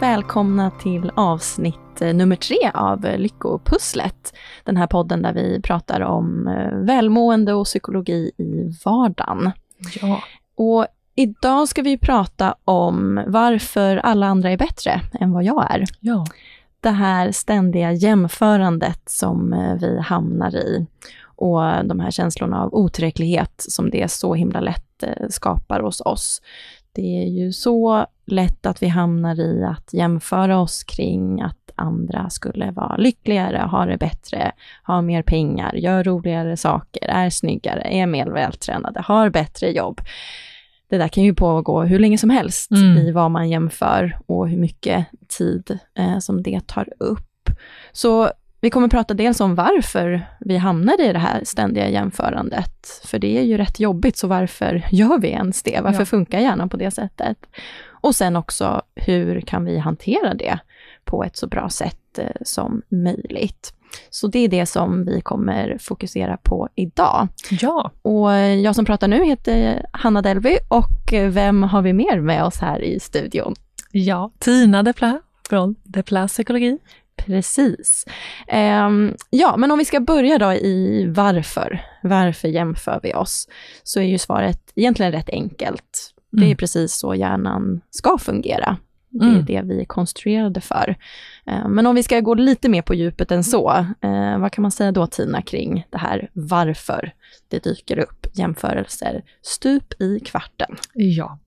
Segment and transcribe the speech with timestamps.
[0.00, 4.34] Välkomna till avsnitt eh, nummer tre av Lyckopusslet.
[4.64, 9.50] Den här podden där vi pratar om eh, välmående och psykologi i vardagen.
[10.00, 10.22] Ja.
[10.56, 15.84] Och idag ska vi prata om varför alla andra är bättre än vad jag är.
[16.00, 16.24] Ja.
[16.80, 20.86] Det här ständiga jämförandet som eh, vi hamnar i
[21.36, 26.42] och de här känslorna av otillräcklighet som det så himla lätt skapar hos oss.
[26.92, 32.30] Det är ju så lätt att vi hamnar i att jämföra oss kring att andra
[32.30, 34.52] skulle vara lyckligare, ha det bättre,
[34.86, 40.00] ha mer pengar, gör roligare saker, är snyggare, är mer vältränade, har bättre jobb.
[40.88, 42.96] Det där kan ju pågå hur länge som helst mm.
[42.96, 45.06] i vad man jämför och hur mycket
[45.38, 47.50] tid eh, som det tar upp.
[47.92, 53.18] Så vi kommer prata dels om varför vi hamnar i det här ständiga jämförandet, för
[53.18, 55.80] det är ju rätt jobbigt, så varför gör vi ens det?
[55.82, 56.06] Varför ja.
[56.06, 57.36] funkar hjärnan på det sättet?
[58.04, 60.58] Och sen också, hur kan vi hantera det
[61.04, 63.74] på ett så bra sätt eh, som möjligt?
[64.10, 67.28] Så det är det som vi kommer fokusera på idag.
[67.50, 67.90] Ja.
[68.02, 72.58] Och jag som pratar nu heter Hanna Delby och vem har vi mer med oss
[72.58, 73.54] här i studion?
[73.92, 76.78] Ja, Tina Depla från Depla Psykologi.
[77.16, 78.06] Precis.
[78.86, 81.84] Um, ja, men om vi ska börja då i varför.
[82.02, 83.48] Varför jämför vi oss?
[83.82, 86.13] Så är ju svaret egentligen rätt enkelt.
[86.36, 86.56] Det är mm.
[86.56, 88.76] precis så hjärnan ska fungera.
[89.10, 89.44] Det är mm.
[89.44, 90.96] det vi är konstruerade för.
[91.50, 94.62] Uh, men om vi ska gå lite mer på djupet än så, uh, vad kan
[94.62, 97.12] man säga då Tina kring det här varför
[97.48, 100.76] det dyker upp jämförelser stup i kvarten?
[100.94, 101.38] Ja,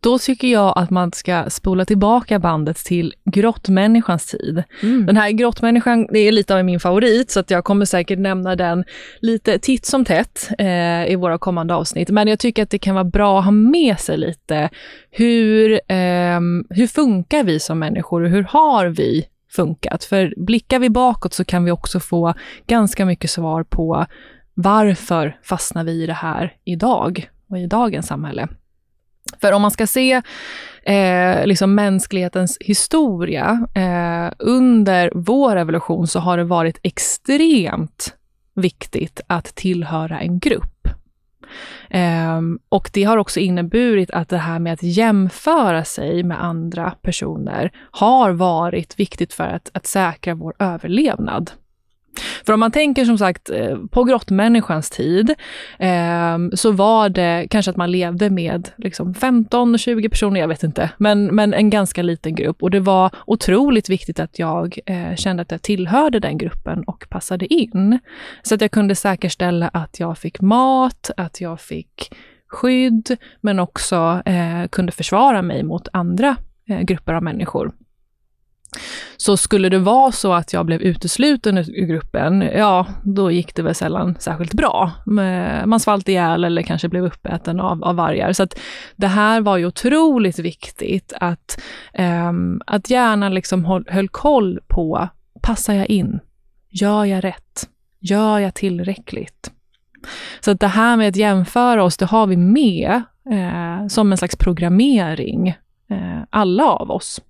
[0.00, 4.62] då tycker jag att man ska spola tillbaka bandet till grottmänniskans tid.
[4.82, 5.06] Mm.
[5.06, 8.56] Den här grottmänniskan, det är lite av min favorit, så att jag kommer säkert nämna
[8.56, 8.84] den
[9.20, 12.10] lite titt som tätt eh, i våra kommande avsnitt.
[12.10, 14.70] Men jag tycker att det kan vara bra att ha med sig lite
[15.10, 20.04] hur, eh, hur funkar vi som människor och hur har vi funkat?
[20.04, 22.34] För blickar vi bakåt så kan vi också få
[22.66, 24.06] ganska mycket svar på
[24.54, 28.48] varför fastnar vi i det här idag och i dagens samhälle.
[29.40, 30.22] För om man ska se
[30.82, 38.14] eh, liksom mänsklighetens historia, eh, under vår evolution så har det varit extremt
[38.54, 40.88] viktigt att tillhöra en grupp.
[41.90, 46.90] Eh, och det har också inneburit att det här med att jämföra sig med andra
[47.02, 51.50] personer har varit viktigt för att, att säkra vår överlevnad.
[52.46, 55.34] För om man tänker som sagt eh, på grottmänniskans tid,
[55.78, 60.90] eh, så var det kanske att man levde med liksom 15-20 personer, jag vet inte,
[60.98, 62.62] men, men en ganska liten grupp.
[62.62, 67.06] Och det var otroligt viktigt att jag eh, kände att jag tillhörde den gruppen och
[67.08, 67.98] passade in.
[68.42, 72.10] Så att jag kunde säkerställa att jag fick mat, att jag fick
[72.54, 76.36] skydd, men också eh, kunde försvara mig mot andra
[76.68, 77.72] eh, grupper av människor.
[79.16, 83.62] Så skulle det vara så att jag blev utesluten ur gruppen, ja, då gick det
[83.62, 84.92] väl sällan särskilt bra.
[85.66, 88.32] Man svalt ihjäl eller kanske blev uppäten av, av vargar.
[88.32, 88.58] Så att
[88.96, 91.60] det här var ju otroligt viktigt att,
[91.98, 95.08] um, att hjärnan liksom höll, höll koll på,
[95.42, 96.20] passar jag in?
[96.70, 97.68] Gör jag rätt?
[98.00, 99.50] Gör jag tillräckligt?
[100.40, 104.18] Så att det här med att jämföra oss, det har vi med eh, som en
[104.18, 105.54] slags programmering
[105.88, 107.20] Eh, alla av oss.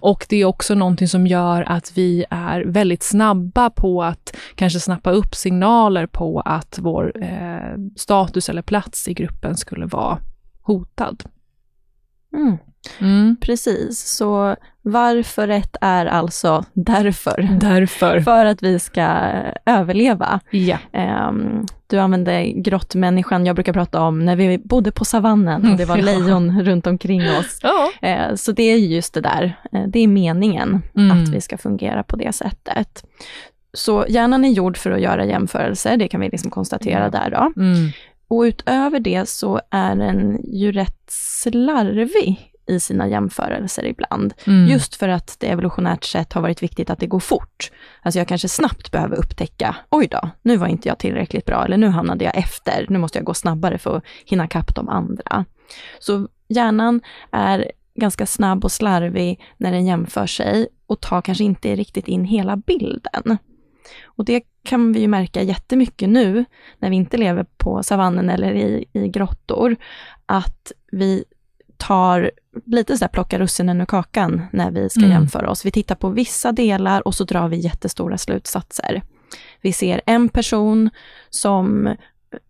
[0.00, 4.80] Och det är också någonting som gör att vi är väldigt snabba på att kanske
[4.80, 10.18] snappa upp signaler på att vår eh, status eller plats i gruppen skulle vara
[10.60, 11.24] hotad.
[12.32, 12.56] Mm.
[13.00, 13.36] Mm.
[13.40, 17.48] Precis, så varför rätt är alltså därför.
[17.60, 18.20] Därför.
[18.24, 19.02] För att vi ska
[19.66, 20.40] överleva.
[20.50, 20.78] Ja.
[21.28, 25.84] Um, du använde grottmänniskan, jag brukar prata om när vi bodde på savannen och det
[25.84, 26.04] var ja.
[26.04, 27.60] lejon runt omkring oss.
[27.62, 27.90] Ja.
[28.04, 31.10] Uh, så det är just det där, uh, det är meningen mm.
[31.10, 33.04] att vi ska fungera på det sättet.
[33.72, 37.10] Så hjärnan är gjord för att göra jämförelser, det kan vi liksom konstatera ja.
[37.10, 37.62] där då.
[37.62, 37.90] Mm.
[38.28, 44.34] Och utöver det så är den ju rätt slarvig i sina jämförelser ibland.
[44.46, 44.68] Mm.
[44.68, 47.70] Just för att det evolutionärt sett har varit viktigt att det går fort.
[48.02, 51.76] Alltså jag kanske snabbt behöver upptäcka, oj då, nu var inte jag tillräckligt bra, eller
[51.76, 55.44] nu hamnade jag efter, nu måste jag gå snabbare för att hinna kapp de andra.
[55.98, 57.00] Så hjärnan
[57.32, 62.24] är ganska snabb och slarvig när den jämför sig och tar kanske inte riktigt in
[62.24, 63.38] hela bilden.
[64.04, 66.44] Och det kan vi ju märka jättemycket nu,
[66.78, 69.76] när vi inte lever på savannen eller i, i grottor,
[70.26, 71.24] att vi
[71.80, 72.30] tar
[72.66, 75.10] lite så där plockar russinen ur kakan när vi ska mm.
[75.10, 75.66] jämföra oss.
[75.66, 79.02] Vi tittar på vissa delar och så drar vi jättestora slutsatser.
[79.60, 80.90] Vi ser en person
[81.30, 81.96] som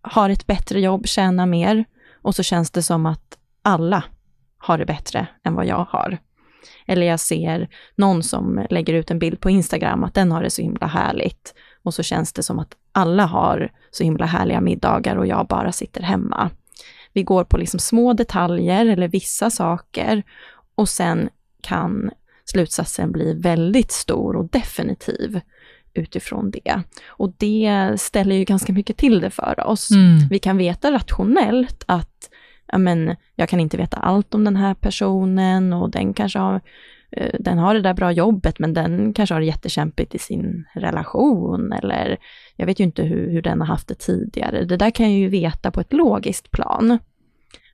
[0.01, 1.85] har ett bättre jobb, tjänar mer
[2.21, 4.03] och så känns det som att alla
[4.57, 6.17] har det bättre än vad jag har.
[6.87, 10.49] Eller jag ser någon som lägger ut en bild på Instagram, att den har det
[10.49, 11.53] så himla härligt.
[11.83, 15.71] Och så känns det som att alla har så himla härliga middagar och jag bara
[15.71, 16.49] sitter hemma.
[17.13, 20.23] Vi går på liksom små detaljer eller vissa saker
[20.75, 21.29] och sen
[21.61, 22.11] kan
[22.45, 25.41] slutsatsen bli väldigt stor och definitiv
[25.93, 26.83] utifrån det.
[27.07, 29.91] Och det ställer ju ganska mycket till det för oss.
[29.91, 30.27] Mm.
[30.29, 32.29] Vi kan veta rationellt att
[32.67, 36.61] ja, men, jag kan inte veta allt om den här personen och den kanske har
[37.39, 41.73] den har det där bra jobbet, men den kanske har det jättekämpigt i sin relation,
[41.73, 42.17] eller
[42.55, 44.65] jag vet ju inte hur, hur den har haft det tidigare.
[44.65, 46.99] Det där kan jag ju veta på ett logiskt plan.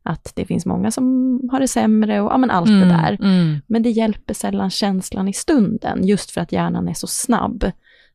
[0.03, 3.17] Att det finns många som har det sämre och ja, men allt mm, det där.
[3.21, 3.61] Mm.
[3.67, 7.71] Men det hjälper sällan känslan i stunden, just för att hjärnan är så snabb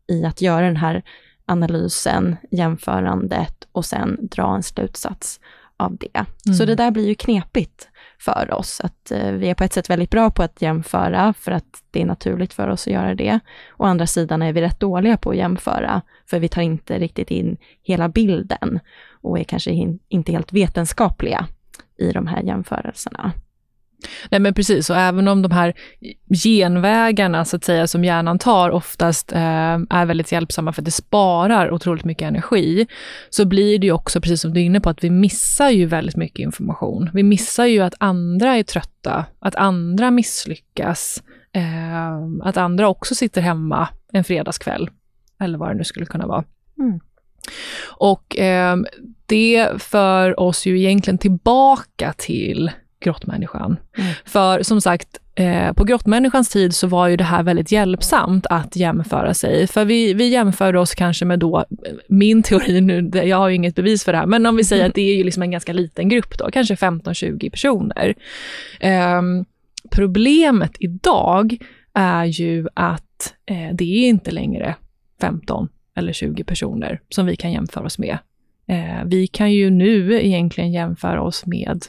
[0.07, 1.03] i att göra den här
[1.47, 5.41] analysen, jämförandet och sen dra en slutsats
[5.77, 6.25] av det.
[6.47, 6.57] Mm.
[6.57, 7.89] Så det där blir ju knepigt
[8.25, 11.53] för oss, att eh, vi är på ett sätt väldigt bra på att jämföra, för
[11.53, 13.41] att det är naturligt för oss att göra det.
[13.77, 17.31] Å andra sidan är vi rätt dåliga på att jämföra, för vi tar inte riktigt
[17.31, 18.81] in hela bilden
[19.23, 19.71] och är kanske
[20.09, 21.47] inte helt vetenskapliga
[21.99, 23.33] i de här jämförelserna.
[24.31, 25.75] Nej men precis, och även om de här
[26.45, 30.91] genvägarna så att säga som hjärnan tar oftast eh, är väldigt hjälpsamma för att det
[30.91, 32.87] sparar otroligt mycket energi,
[33.31, 35.87] så blir det ju också, precis som du är inne på, att vi missar ju
[35.87, 37.11] väldigt mycket information.
[37.15, 41.23] Vi missar ju att andra är trötta, att andra misslyckas,
[41.53, 44.91] eh, att andra också sitter hemma en fredagskväll,
[45.41, 46.45] eller vad det nu skulle kunna vara.
[46.79, 47.01] Mm.
[47.85, 48.77] Och eh,
[49.27, 52.71] det för oss ju egentligen tillbaka till
[53.03, 53.77] grottmänniskan.
[53.99, 54.13] Mm.
[54.25, 58.77] För som sagt, eh, på grottmänniskans tid så var ju det här väldigt hjälpsamt att
[58.77, 59.67] jämföra sig.
[59.67, 61.65] För vi, vi jämförde oss kanske med då,
[62.09, 64.87] min teori nu, jag har ju inget bevis för det här, men om vi säger
[64.87, 68.15] att det är ju liksom en ganska liten grupp då, kanske 15-20 personer.
[68.81, 69.23] Eh,
[69.91, 71.57] problemet idag
[71.95, 74.75] är ju att eh, det är inte längre
[75.21, 78.19] 15 eller 20 personer som vi kan jämföra oss med.
[78.67, 81.85] Eh, vi kan ju nu egentligen jämföra oss med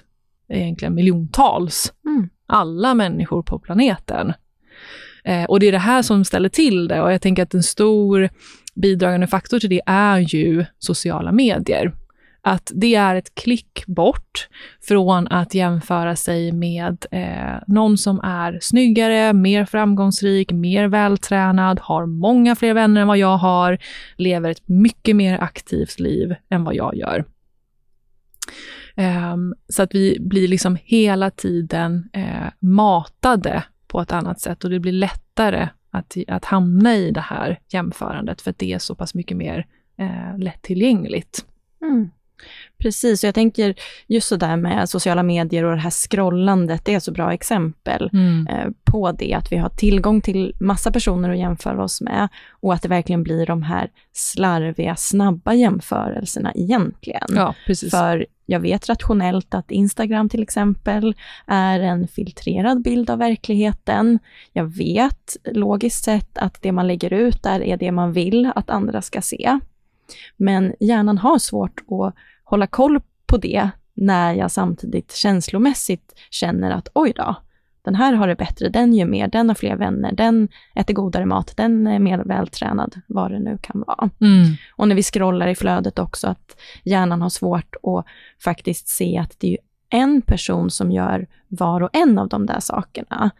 [0.54, 2.30] egentligen miljontals, mm.
[2.46, 4.34] alla människor på planeten.
[5.24, 7.64] Eh, och det är det här som ställer till det och jag tänker att en
[7.64, 8.30] stor
[8.76, 11.94] bidragande faktor till det är ju sociala medier
[12.44, 14.48] att det är ett klick bort
[14.88, 22.06] från att jämföra sig med eh, någon som är snyggare, mer framgångsrik, mer vältränad, har
[22.06, 23.78] många fler vänner än vad jag har,
[24.16, 27.26] lever ett mycket mer aktivt liv än vad jag gör.
[28.96, 34.70] Um, så att vi blir liksom hela tiden uh, matade på ett annat sätt och
[34.70, 38.96] det blir lättare att, att hamna i det här jämförandet för att det är så
[38.96, 39.68] pass mycket mer
[40.00, 41.46] uh, lättillgängligt.
[41.82, 42.10] Mm.
[42.78, 43.76] Precis, och jag tänker
[44.08, 48.10] just så där med sociala medier och det här scrollandet, det är så bra exempel
[48.14, 48.48] mm.
[48.48, 52.74] eh, på det, att vi har tillgång till massa personer att jämföra oss med och
[52.74, 57.28] att det verkligen blir de här slarviga, snabba jämförelserna egentligen.
[57.36, 57.92] Ja, precis.
[57.92, 61.16] För jag vet rationellt att Instagram till exempel
[61.48, 64.20] är en filtrerad bild av verkligheten.
[64.54, 68.70] Jag vet logiskt sett att det man lägger ut där är det man vill att
[68.70, 69.60] andra ska se.
[70.38, 76.90] Men hjärnan har svårt att hålla koll på det när jag samtidigt känslomässigt känner att
[76.94, 77.36] oj då,
[77.84, 81.26] den här har det bättre, den gör mer, den har fler vänner, den äter godare
[81.26, 84.10] mat, den är mer vältränad, vad det nu kan vara.
[84.22, 84.46] Mm.
[84.76, 88.06] Och när vi scrollar i flödet också, att hjärnan har svårt att
[88.44, 89.58] faktiskt se att det är
[89.90, 93.32] en person som gör var och en av de där sakerna.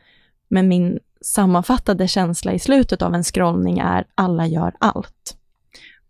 [0.48, 5.38] Men min sammanfattade känsla i slutet av en scrollning är alla gör allt.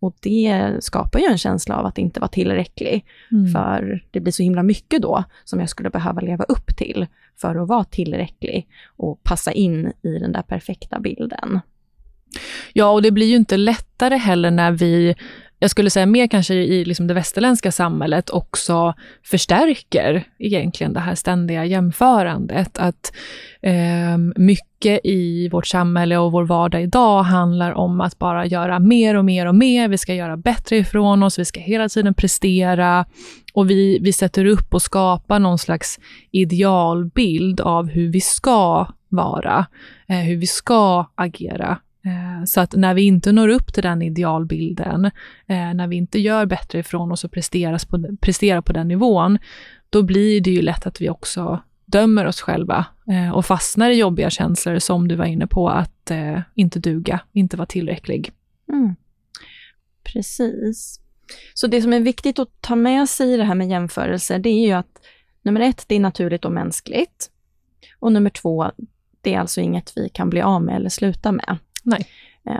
[0.03, 3.51] Och det skapar ju en känsla av att inte vara tillräcklig, mm.
[3.51, 7.07] för det blir så himla mycket då som jag skulle behöva leva upp till
[7.41, 8.67] för att vara tillräcklig
[8.97, 11.59] och passa in i den där perfekta bilden.
[12.73, 15.15] Ja, och det blir ju inte lättare heller när vi
[15.63, 18.93] jag skulle säga mer kanske i liksom det västerländska samhället också
[19.25, 22.77] förstärker egentligen det här ständiga jämförandet.
[22.77, 23.13] Att
[23.61, 29.15] eh, mycket i vårt samhälle och vår vardag idag handlar om att bara göra mer
[29.15, 29.87] och mer och mer.
[29.87, 33.05] Vi ska göra bättre ifrån oss, vi ska hela tiden prestera
[33.53, 35.99] och vi, vi sätter upp och skapar någon slags
[36.31, 39.65] idealbild av hur vi ska vara,
[40.07, 44.01] eh, hur vi ska agera Eh, så att när vi inte når upp till den
[44.01, 45.05] idealbilden,
[45.47, 49.39] eh, när vi inte gör bättre ifrån oss och presteras på, presterar på den nivån,
[49.89, 53.99] då blir det ju lätt att vi också dömer oss själva eh, och fastnar i
[53.99, 55.89] jobbiga känslor som du var inne på, att
[56.55, 58.31] inte duga, inte vara tillräcklig.
[58.69, 58.95] Mm.
[60.03, 60.99] Precis.
[61.53, 64.49] Så det som är viktigt att ta med sig i det här med jämförelser, det
[64.49, 64.99] är ju att
[65.41, 67.29] nummer ett, det är naturligt och mänskligt.
[67.99, 68.71] Och nummer två,
[69.21, 71.57] det är alltså inget vi kan bli av med eller sluta med.
[71.83, 72.07] Nej.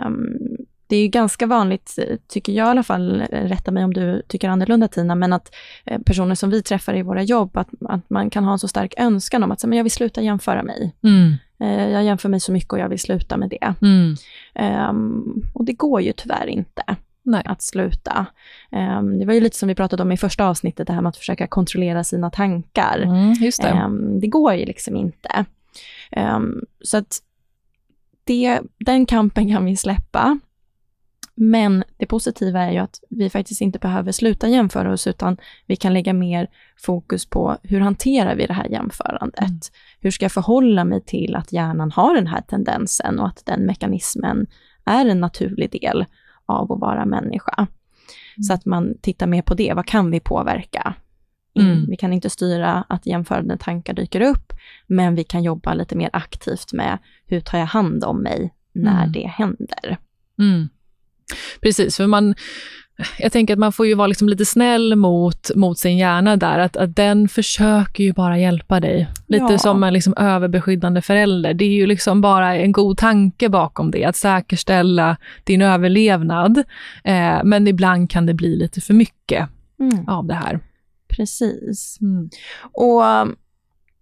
[0.06, 0.38] Um,
[0.86, 4.88] det är ganska vanligt, tycker jag i alla fall, rätta mig om du tycker annorlunda
[4.88, 5.54] Tina, men att
[5.84, 8.68] eh, personer som vi träffar i våra jobb, att, att man kan ha en så
[8.68, 10.94] stark önskan om att men jag vill sluta jämföra mig.
[11.02, 11.34] Mm.
[11.60, 13.74] Eh, jag jämför mig så mycket och jag vill sluta med det.
[13.82, 14.16] Mm.
[14.90, 16.96] Um, och det går ju tyvärr inte.
[17.22, 17.42] Nej.
[17.44, 18.26] att sluta.
[18.72, 21.08] Um, det var ju lite som vi pratade om i första avsnittet, det här med
[21.08, 22.98] att försöka kontrollera sina tankar.
[22.98, 23.82] Mm, just det.
[23.86, 25.44] Um, det går ju liksom inte.
[26.82, 27.20] Så att
[28.24, 30.38] det, den kampen kan vi släppa.
[31.36, 35.76] Men det positiva är ju att vi faktiskt inte behöver sluta jämföra oss, utan vi
[35.76, 39.40] kan lägga mer fokus på hur hanterar vi det här jämförandet?
[39.40, 39.60] Mm.
[40.00, 43.66] Hur ska jag förhålla mig till att hjärnan har den här tendensen och att den
[43.66, 44.46] mekanismen
[44.84, 46.04] är en naturlig del
[46.46, 47.54] av att vara människa.
[47.56, 48.42] Mm.
[48.42, 50.94] Så att man tittar mer på det, vad kan vi påverka?
[51.58, 51.86] Mm.
[51.88, 54.52] Vi kan inte styra att jämförande tankar dyker upp,
[54.86, 59.02] men vi kan jobba lite mer aktivt med hur tar jag hand om mig när
[59.02, 59.12] mm.
[59.12, 59.98] det händer.
[60.38, 60.68] Mm.
[61.60, 62.34] Precis, för man,
[63.18, 66.58] jag tänker att man får ju vara liksom lite snäll mot, mot sin hjärna där,
[66.58, 69.08] att, att den försöker ju bara hjälpa dig.
[69.26, 69.58] Lite ja.
[69.58, 71.54] som en liksom överbeskyddande förälder.
[71.54, 76.58] Det är ju liksom bara en god tanke bakom det, att säkerställa din överlevnad.
[77.04, 79.48] Eh, men ibland kan det bli lite för mycket
[79.80, 80.08] mm.
[80.08, 80.60] av det här.
[81.16, 81.98] Precis.
[82.00, 82.30] Mm.
[82.72, 83.02] Och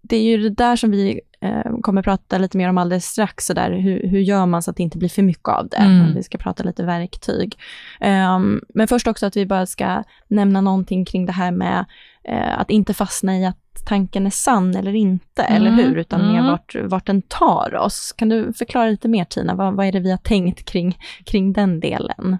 [0.01, 3.45] det är ju det där som vi eh, kommer prata lite mer om alldeles strax,
[3.45, 5.77] så där, hur, hur gör man så att det inte blir för mycket av det?
[5.77, 6.15] Mm.
[6.15, 7.57] Vi ska prata lite verktyg.
[8.01, 11.85] Um, men först också att vi bara ska nämna någonting kring det här med
[12.29, 15.61] uh, att inte fastna i att tanken är sann eller inte, mm.
[15.61, 15.97] eller hur?
[15.97, 16.33] Utan mm.
[16.33, 18.13] mer vart, vart den tar oss.
[18.17, 21.53] Kan du förklara lite mer Tina, vad, vad är det vi har tänkt kring, kring
[21.53, 22.37] den delen?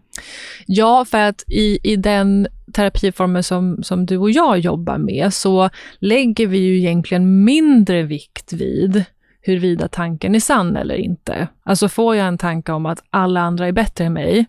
[0.65, 5.69] Ja, för att i, i den terapiformer som, som du och jag jobbar med så
[5.99, 9.05] lägger vi ju egentligen mindre vikt vid
[9.41, 11.47] huruvida tanken är sann eller inte.
[11.63, 14.45] Alltså får jag en tanke om att alla andra är bättre än mig,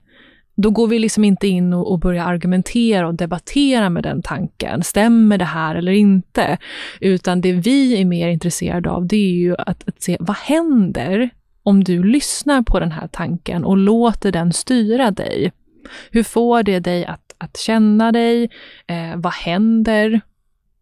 [0.56, 4.82] då går vi liksom inte in och, och börjar argumentera och debattera med den tanken.
[4.82, 6.58] Stämmer det här eller inte?
[7.00, 11.30] Utan det vi är mer intresserade av, det är ju att, att se vad händer
[11.62, 15.52] om du lyssnar på den här tanken och låter den styra dig?
[16.10, 18.50] Hur får det dig att att, att känna dig?
[18.86, 20.20] Eh, vad händer?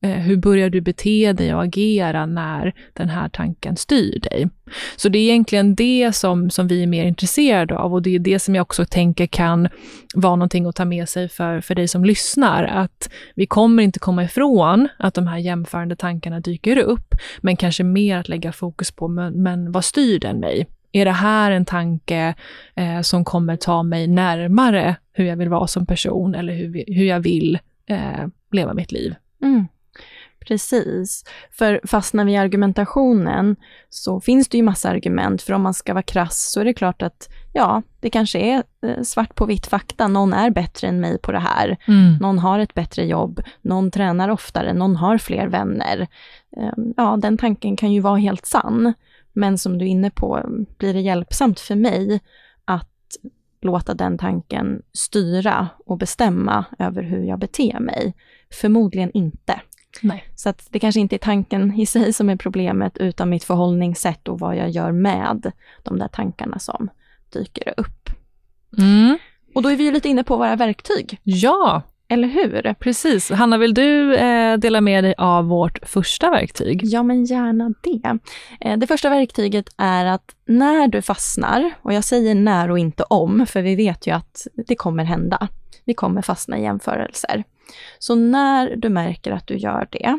[0.05, 4.49] Eh, hur börjar du bete dig och agera när den här tanken styr dig?
[4.97, 8.19] Så det är egentligen det som, som vi är mer intresserade av och det är
[8.19, 9.69] det som jag också tänker kan
[10.15, 12.65] vara någonting att ta med sig för, för dig som lyssnar.
[12.65, 17.85] Att vi kommer inte komma ifrån att de här jämförande tankarna dyker upp, men kanske
[17.85, 20.67] mer att lägga fokus på, men, men vad styr den mig?
[20.93, 22.35] Är det här en tanke
[22.75, 27.05] eh, som kommer ta mig närmare hur jag vill vara som person eller hur, hur
[27.05, 29.15] jag vill eh, leva mitt liv?
[29.43, 29.67] Mm.
[30.47, 31.25] Precis.
[31.51, 33.57] För fastnar vi i argumentationen
[33.89, 36.75] så finns det ju massa argument, för om man ska vara krass så är det
[36.75, 40.09] klart att ja, det kanske är eh, svart på vitt fakta.
[40.09, 41.77] Någon är bättre än mig på det här.
[41.89, 42.17] Mm.
[42.17, 46.07] Någon har ett bättre jobb, någon tränar oftare, någon har fler vänner.
[46.57, 48.95] Ehm, ja, den tanken kan ju vara helt sann.
[49.33, 50.47] Men som du är inne på,
[50.79, 52.21] blir det hjälpsamt för mig
[52.65, 52.89] att
[53.61, 58.15] låta den tanken styra och bestämma över hur jag beter mig?
[58.61, 59.61] Förmodligen inte.
[60.03, 60.25] Nej.
[60.35, 64.29] Så att det kanske inte är tanken i sig som är problemet, utan mitt förhållningssätt
[64.29, 66.91] och vad jag gör med de där tankarna som
[67.33, 68.11] dyker upp.
[68.79, 69.19] Mm.
[69.55, 71.19] Och då är vi ju lite inne på våra verktyg.
[71.23, 72.75] Ja, eller hur?
[72.75, 73.31] Precis.
[73.31, 76.81] Hanna, vill du eh, dela med dig av vårt första verktyg?
[76.85, 78.19] Ja, men gärna det.
[78.61, 83.03] Eh, det första verktyget är att när du fastnar, och jag säger när och inte
[83.03, 85.49] om, för vi vet ju att det kommer hända.
[85.85, 87.45] Vi kommer fastna i jämförelser.
[87.99, 90.19] Så när du märker att du gör det,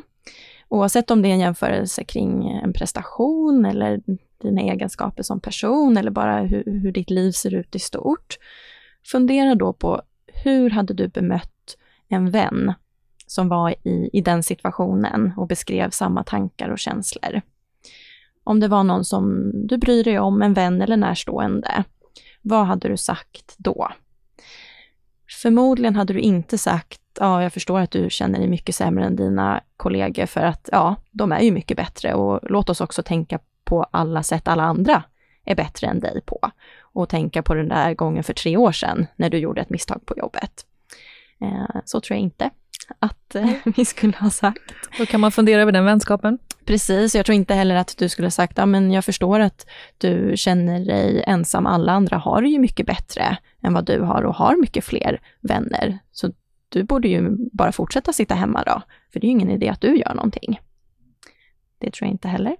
[0.69, 3.99] oavsett om det är en jämförelse kring en prestation eller
[4.41, 8.37] dina egenskaper som person eller bara hur, hur ditt liv ser ut i stort,
[9.05, 10.01] fundera då på
[10.43, 11.49] hur hade du bemött
[12.07, 12.73] en vän
[13.27, 17.41] som var i, i den situationen och beskrev samma tankar och känslor.
[18.43, 21.83] Om det var någon som du bryr dig om, en vän eller närstående,
[22.41, 23.91] vad hade du sagt då?
[25.41, 29.15] Förmodligen hade du inte sagt, ja, jag förstår att du känner dig mycket sämre än
[29.15, 33.39] dina kollegor för att, ja, de är ju mycket bättre och låt oss också tänka
[33.63, 35.03] på alla sätt alla andra
[35.45, 36.51] är bättre än dig på.
[36.79, 40.05] Och tänka på den där gången för tre år sedan när du gjorde ett misstag
[40.05, 40.65] på jobbet.
[41.43, 42.49] Eh, så tror jag inte
[42.99, 44.61] att eh, vi skulle ha sagt.
[44.97, 46.39] Då kan man fundera över den vänskapen.
[46.65, 49.67] Precis, jag tror inte heller att du skulle ha sagt, ja men jag förstår att
[49.97, 54.23] du känner dig ensam, alla andra har det ju mycket bättre än vad du har
[54.23, 55.99] och har mycket fler vänner.
[56.11, 56.31] Så
[56.69, 58.81] du borde ju bara fortsätta sitta hemma då,
[59.13, 60.59] för det är ju ingen idé att du gör någonting.
[61.79, 62.55] Det tror jag inte heller.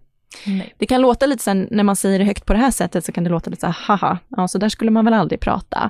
[0.45, 0.75] Nej.
[0.77, 3.11] Det kan låta lite sen när man säger det högt på det här sättet så
[3.11, 5.89] kan det låta lite så här, haha, ja så där skulle man väl aldrig prata.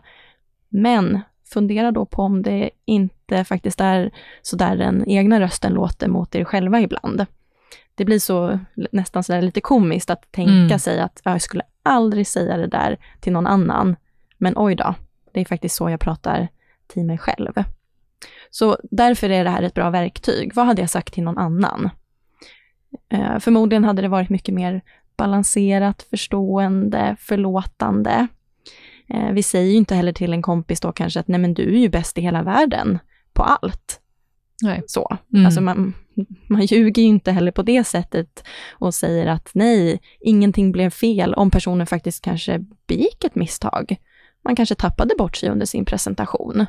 [0.69, 1.21] Men
[1.53, 6.36] fundera då på om det inte faktiskt är så där den egna rösten låter mot
[6.36, 7.25] er själva ibland.
[7.95, 8.60] Det blir så
[8.91, 10.79] nästan så lite komiskt att tänka mm.
[10.79, 13.95] sig att jag skulle aldrig säga det där till någon annan.
[14.38, 14.95] Men oj då,
[15.33, 16.48] det är faktiskt så jag pratar
[16.88, 17.53] till mig själv.
[18.50, 20.55] Så därför är det här ett bra verktyg.
[20.55, 21.89] Vad hade jag sagt till någon annan?
[23.10, 24.81] Eh, förmodligen hade det varit mycket mer
[25.17, 28.27] balanserat, förstående, förlåtande.
[29.10, 31.75] Eh, vi säger ju inte heller till en kompis då kanske att nej men du
[31.75, 33.00] är ju bäst i hela världen
[33.33, 34.00] på allt.
[34.62, 34.83] Nej.
[34.88, 35.17] Så.
[35.33, 35.45] Mm.
[35.45, 35.93] Alltså man,
[36.48, 41.33] man ljuger ju inte heller på det sättet och säger att nej, ingenting blev fel
[41.33, 43.95] om personen faktiskt kanske begick ett misstag.
[44.43, 46.65] Man kanske tappade bort sig under sin presentation.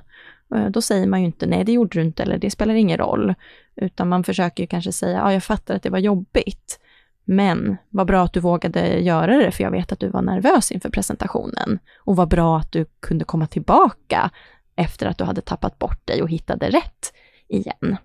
[0.54, 2.98] Eh, då säger man ju inte nej, det gjorde du inte eller det spelar ingen
[2.98, 3.34] roll.
[3.76, 6.80] Utan man försöker ju kanske säga, ja, jag fattar att det var jobbigt.
[7.24, 10.72] Men vad bra att du vågade göra det, för jag vet att du var nervös
[10.72, 11.78] inför presentationen.
[11.98, 14.30] Och vad bra att du kunde komma tillbaka
[14.76, 17.12] efter att du hade tappat bort dig och hittade rätt
[17.48, 17.96] igen.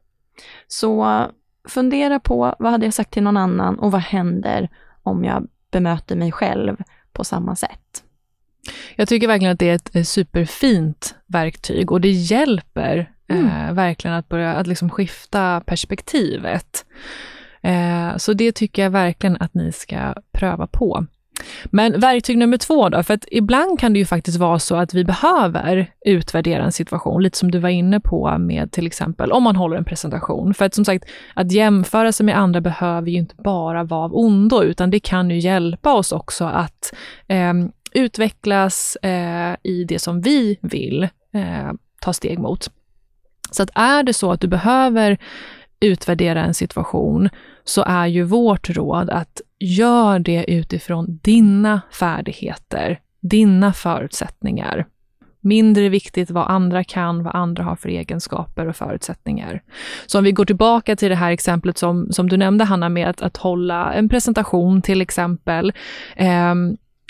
[0.67, 1.25] Så
[1.67, 4.69] fundera på vad hade jag sagt till någon annan och vad händer
[5.03, 6.77] om jag bemöter mig själv
[7.13, 8.03] på samma sätt.
[8.95, 13.47] Jag tycker verkligen att det är ett superfint verktyg och det hjälper mm.
[13.47, 16.85] eh, verkligen att börja att liksom skifta perspektivet.
[17.61, 21.05] Eh, så det tycker jag verkligen att ni ska pröva på.
[21.65, 24.93] Men verktyg nummer två då, för att ibland kan det ju faktiskt vara så att
[24.93, 29.43] vi behöver utvärdera en situation, lite som du var inne på med till exempel om
[29.43, 30.53] man håller en presentation.
[30.53, 34.15] För att som sagt, att jämföra sig med andra behöver ju inte bara vara av
[34.15, 36.93] ondo, utan det kan ju hjälpa oss också att
[37.27, 37.53] eh,
[37.93, 42.71] utvecklas eh, i det som vi vill eh, ta steg mot.
[43.51, 45.17] Så att är det så att du behöver
[45.79, 47.29] utvärdera en situation,
[47.63, 54.85] så är ju vårt råd att gör det utifrån dina färdigheter, dina förutsättningar.
[55.41, 59.61] Mindre viktigt vad andra kan, vad andra har för egenskaper och förutsättningar.
[60.05, 63.09] Så om vi går tillbaka till det här exemplet som, som du nämnde Hanna, med
[63.09, 65.73] att, att hålla en presentation till exempel.
[66.15, 66.55] Eh,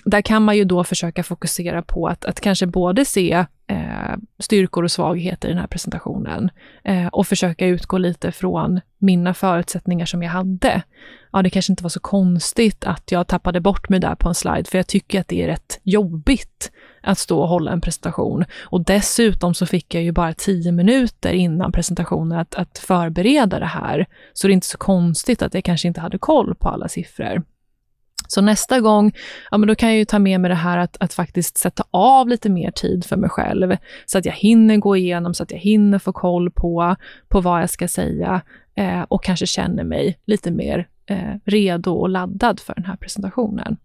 [0.10, 4.84] där kan man ju då försöka fokusera på att, att kanske både se eh, styrkor
[4.84, 6.50] och svagheter i den här presentationen
[6.84, 10.82] eh, och försöka utgå lite från mina förutsättningar som jag hade.
[11.32, 14.36] Ja, det kanske inte var så konstigt att jag tappade bort mig där på en
[14.36, 18.46] slide, för jag tycker att det är rätt jobbigt att stå och hålla en presentation.
[18.62, 23.66] Och dessutom så fick jag ju bara tio minuter innan presentationen att, att förbereda det
[23.66, 26.88] här, så det är inte så konstigt att jag kanske inte hade koll på alla
[26.88, 27.44] siffror.
[28.32, 29.12] Så nästa gång,
[29.52, 31.84] ja men då kan jag ju ta med mig det här att, att faktiskt sätta
[31.92, 35.52] av lite mer tid för mig själv, så att jag hinner gå igenom, så att
[35.52, 36.96] jag hinner få koll på,
[37.28, 38.42] på vad jag ska säga
[38.76, 43.78] eh, och kanske känner mig lite mer eh, redo och laddad för den här presentationen.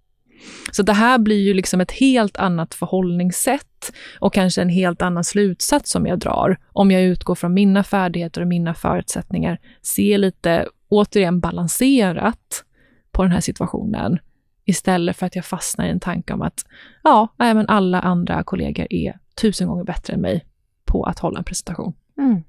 [0.73, 5.25] Så det här blir ju liksom ett helt annat förhållningssätt och kanske en helt annan
[5.25, 10.69] slutsats som jag drar om jag utgår från mina färdigheter och mina förutsättningar, ser lite,
[10.89, 12.65] återigen balanserat
[13.13, 14.19] på den här situationen
[14.65, 16.65] istället för att jag fastnar i en tanke om att
[17.03, 20.45] ja, även alla andra kollegor är tusen gånger bättre än mig
[20.85, 21.93] på att hålla en presentation.
[22.19, 22.43] Mm.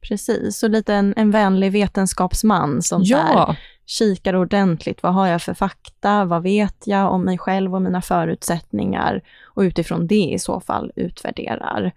[0.00, 3.16] Precis, och lite en, en vänlig vetenskapsman som ja.
[3.16, 5.02] där kikar ordentligt.
[5.02, 6.24] Vad har jag för fakta?
[6.24, 9.22] Vad vet jag om mig själv och mina förutsättningar?
[9.44, 11.92] Och utifrån det i så fall utvärderar.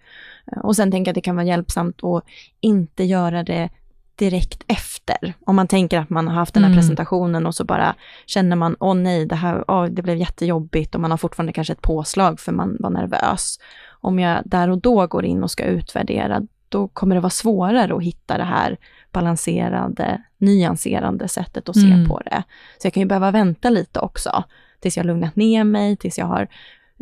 [0.62, 2.24] Och sen tänker jag att det kan vara hjälpsamt att
[2.60, 3.68] inte göra det
[4.14, 4.95] direkt efter.
[5.44, 6.78] Om man tänker att man har haft den här mm.
[6.78, 7.94] presentationen och så bara
[8.26, 11.72] känner man, åh nej, det här, åh, det blev jättejobbigt och man har fortfarande kanske
[11.72, 13.58] ett påslag för man var nervös.
[14.00, 17.96] Om jag där och då går in och ska utvärdera, då kommer det vara svårare
[17.96, 18.76] att hitta det här
[19.12, 22.08] balanserade, nyanserande sättet att se mm.
[22.08, 22.42] på det.
[22.78, 24.44] Så jag kan ju behöva vänta lite också,
[24.80, 26.48] tills jag lugnat ner mig, tills jag har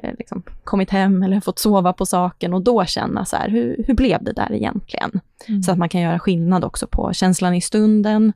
[0.03, 3.95] liksom, kommit hem eller fått sova på saken och då känna så här, hur, hur
[3.95, 5.21] blev det där egentligen?
[5.49, 5.63] Mm.
[5.63, 8.33] Så att man kan göra skillnad också på känslan i stunden,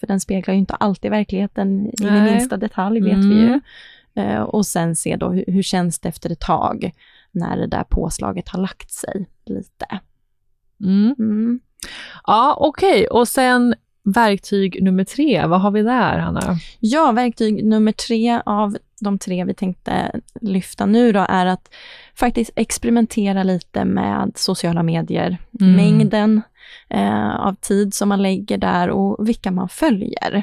[0.00, 2.32] för den speglar ju inte alltid verkligheten i Nej.
[2.32, 3.28] minsta detalj, vet mm.
[3.28, 3.46] vi ju.
[3.46, 3.60] Mm.
[4.14, 6.92] Eh, och sen se då hur, hur känns det efter ett tag,
[7.32, 9.86] när det där påslaget har lagt sig lite.
[10.80, 11.14] Mm.
[11.18, 11.60] Mm.
[12.26, 12.90] Ja, okej.
[12.90, 13.06] Okay.
[13.06, 16.56] Och sen verktyg nummer tre, vad har vi där, Hanna?
[16.80, 21.70] Ja, verktyg nummer tre av de tre vi tänkte lyfta nu då, är att
[22.14, 25.38] faktiskt experimentera lite med sociala medier.
[25.60, 25.76] Mm.
[25.76, 26.42] Mängden
[26.88, 30.42] eh, av tid som man lägger där och vilka man följer.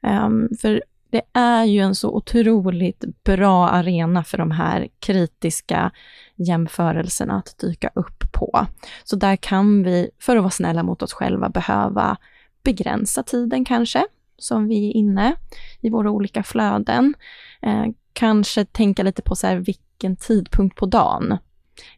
[0.00, 5.90] Um, för det är ju en så otroligt bra arena för de här kritiska
[6.36, 8.66] jämförelserna att dyka upp på.
[9.04, 12.16] Så där kan vi, för att vara snälla mot oss själva, behöva
[12.62, 14.04] begränsa tiden kanske.
[14.38, 15.34] Som vi är inne
[15.80, 17.14] i våra olika flöden.
[17.62, 21.38] Eh, kanske tänka lite på så här, vilken tidpunkt på dagen.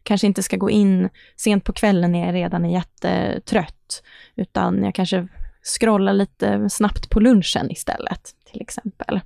[0.03, 4.03] Kanske inte ska gå in sent på kvällen när jag redan är jättetrött,
[4.35, 5.27] utan jag kanske
[5.79, 9.19] scrollar lite snabbt på lunchen istället, till exempel.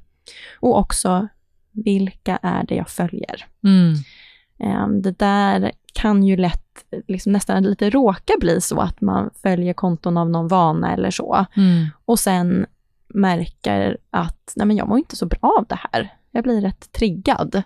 [0.59, 1.27] Och också,
[1.71, 3.45] vilka är det jag följer?
[3.63, 3.93] Mm.
[4.59, 9.73] Ehm, det där kan ju lätt liksom nästan lite råka bli så att man följer
[9.73, 11.45] konton av någon vana eller så.
[11.55, 11.87] Mm.
[12.05, 12.65] Och sen
[13.09, 16.13] märker att nej men jag mår inte så bra av det här.
[16.31, 17.61] Jag blir rätt triggad.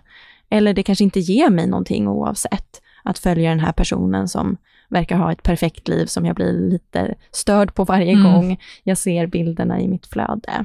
[0.50, 4.56] Eller det kanske inte ger mig någonting oavsett att följa den här personen som
[4.88, 8.22] verkar ha ett perfekt liv som jag blir lite störd på varje Mm.
[8.32, 10.64] gång jag ser bilderna i mitt flöde.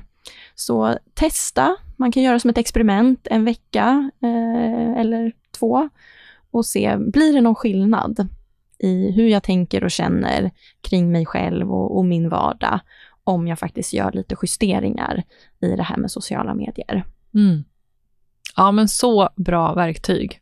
[0.55, 5.89] Så testa, man kan göra som ett experiment en vecka eh, eller två
[6.51, 8.27] och se, blir det någon skillnad
[8.79, 12.79] i hur jag tänker och känner kring mig själv och, och min vardag
[13.29, 15.23] om jag faktiskt gör lite justeringar
[15.61, 17.05] i det här med sociala medier.
[17.35, 17.63] Mm.
[18.55, 20.39] Ja, men så bra verktyg.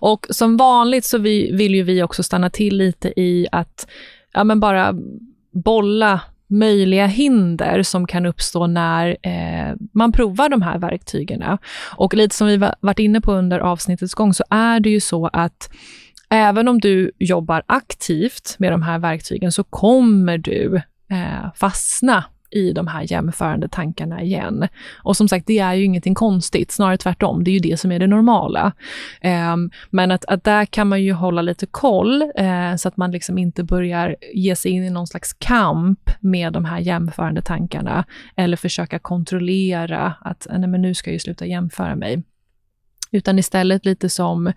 [0.00, 3.86] Och som vanligt så vi, vill ju vi också stanna till lite i att
[4.32, 4.94] ja, men bara
[5.52, 11.58] bolla möjliga hinder som kan uppstå när eh, man provar de här verktygen.
[11.96, 15.00] Och lite som vi va- varit inne på under avsnittets gång så är det ju
[15.00, 15.70] så att
[16.30, 22.72] även om du jobbar aktivt med de här verktygen så kommer du eh, fastna i
[22.72, 24.68] de här jämförande tankarna igen.
[25.02, 27.44] Och som sagt, det är ju ingenting konstigt, snarare tvärtom.
[27.44, 28.72] Det är ju det som är det normala.
[29.20, 33.10] Ehm, men att, att där kan man ju hålla lite koll eh, så att man
[33.10, 38.04] liksom inte börjar ge sig in i någon slags kamp med de här jämförande tankarna
[38.36, 42.22] eller försöka kontrollera att nej, men nu ska jag ju sluta jämföra mig.
[43.12, 44.52] Utan istället lite som,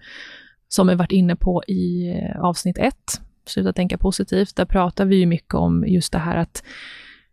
[0.68, 5.16] som vi varit inne på i eh, avsnitt ett, Sluta tänka positivt, där pratar vi
[5.16, 6.64] ju mycket om just det här att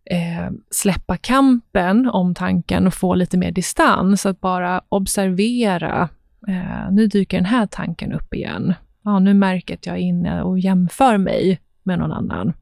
[0.05, 6.09] eh, släppa kampen om tanken och få lite mer distans, att bara observera.
[6.49, 8.75] Eh, nu dyker den här tanken upp igen.
[9.03, 12.53] Ja, nu märker jag att jag är inne och jämför mig med någon annan.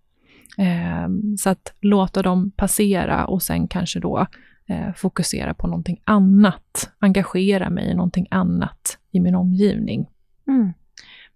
[0.59, 1.09] Eh,
[1.39, 4.27] så att låta dem passera och sen kanske då
[4.69, 6.91] eh, fokusera på någonting annat.
[6.99, 10.07] Engagera mig i någonting annat i min omgivning.
[10.49, 10.73] Mm.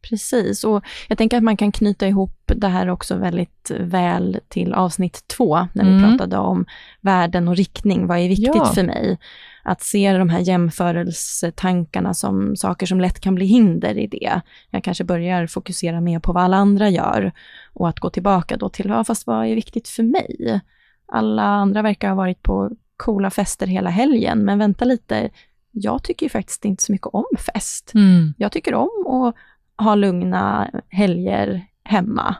[0.08, 4.72] Precis, och jag tänker att man kan knyta ihop det här också väldigt väl till
[4.74, 6.08] avsnitt två, när vi Mm.
[6.10, 6.66] pratade om
[7.00, 8.06] värden och riktning.
[8.06, 8.64] Vad är viktigt Ja.
[8.74, 9.18] för mig?
[9.62, 14.40] Att se de här jämförelsetankarna som saker som lätt kan bli hinder i det.
[14.70, 17.32] Jag kanske börjar fokusera mer på vad alla andra gör
[17.72, 20.60] och att gå tillbaka då till, ja fast vad är viktigt för mig?
[21.06, 25.30] Alla andra verkar ha varit på coola fester hela helgen, men vänta lite,
[25.70, 27.92] jag tycker ju faktiskt inte så mycket om fest.
[28.36, 29.34] Jag tycker om att
[29.82, 32.34] ha lugna helger hemma.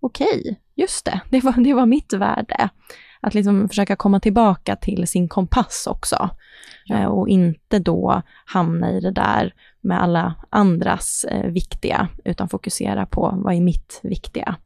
[0.00, 2.68] Okej, just det, det var, det var mitt värde.
[3.20, 6.30] Att liksom försöka komma tillbaka till sin kompass också.
[6.84, 6.96] Ja.
[6.96, 13.06] Eh, och inte då hamna i det där med alla andras eh, viktiga, utan fokusera
[13.06, 14.56] på vad är mitt viktiga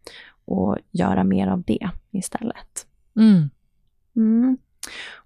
[0.45, 2.87] och göra mer av det istället.
[3.17, 3.51] Mm.
[4.17, 4.59] Mm.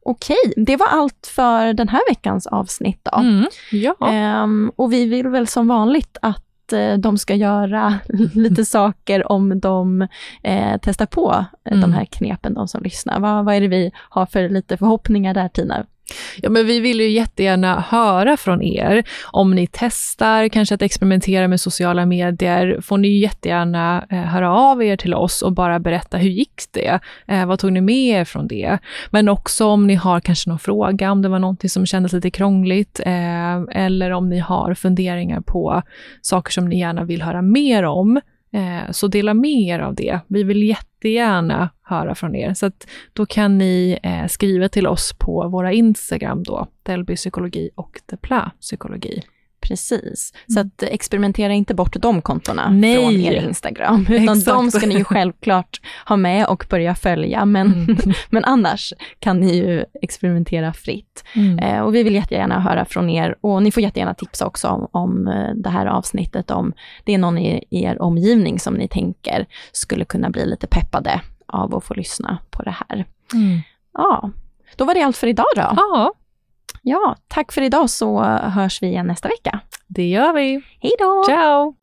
[0.02, 3.18] Okej, det var allt för den här veckans avsnitt då.
[3.18, 3.46] Mm.
[3.72, 3.94] Ja.
[4.08, 7.94] Ehm, och vi vill väl som vanligt att eh, de ska göra
[8.34, 10.02] lite saker om de
[10.42, 11.32] eh, testar på
[11.64, 11.80] eh, Mm.
[11.80, 13.20] de här knepen, de som lyssnar.
[13.20, 15.86] Vad, vad är det vi har för lite förhoppningar där Tina?
[16.42, 19.04] Ja, men vi vill ju jättegärna höra från er.
[19.24, 24.82] Om ni testar kanske att experimentera med sociala medier, får ni jättegärna eh, höra av
[24.82, 27.00] er till oss och bara berätta hur gick det?
[27.26, 28.78] Eh, vad tog ni med er från det?
[29.10, 32.30] Men också om ni har kanske någon fråga, om det var någonting som kändes lite
[32.30, 35.82] krångligt, eh, eller om ni har funderingar på
[36.22, 38.20] saker som ni gärna vill höra mer om.
[38.52, 40.20] Eh, så dela med er av det.
[40.26, 42.54] Vi vill jättegärna höra från er.
[42.54, 47.70] Så att då kan ni eh, skriva till oss på våra Instagram då, Delby psykologi
[47.74, 49.22] och Depla psykologi.
[49.68, 52.80] Precis, så att eh, experimentera inte bort de kontona Mm.
[52.80, 52.94] Nej.
[53.04, 54.46] från er Instagram, utan Exakt.
[54.46, 57.96] de ska ni ju självklart ha med och börja följa, men, Mm.
[58.30, 61.24] men annars kan ni ju experimentera fritt.
[61.62, 64.88] Eh, och vi vill jättegärna höra från er och ni får jättegärna tipsa också om,
[64.92, 66.72] om eh, det här avsnittet, om
[67.04, 71.20] det är någon i, i er omgivning som ni tänker skulle kunna bli lite peppade
[71.46, 73.04] av att få lyssna på det här.
[73.34, 73.58] Mm.
[73.94, 74.30] Ja,
[74.76, 75.62] då var det allt för idag då.
[75.76, 76.12] Ja,
[76.88, 79.60] Ja, tack för idag så hörs vi igen nästa vecka.
[79.86, 80.62] det gör vi.
[80.80, 81.24] Hej då!
[81.26, 81.74] Ciao!